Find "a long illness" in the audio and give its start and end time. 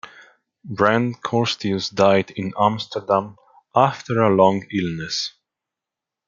4.23-5.35